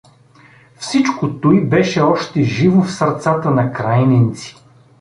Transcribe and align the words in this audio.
Всичко 0.79 1.27
туй 1.33 1.61
беше 1.61 2.01
още 2.01 2.43
живо 2.43 2.81
в 2.81 2.91
сърцата 2.93 3.51
на 3.51 3.73
крайненци. 3.73 4.55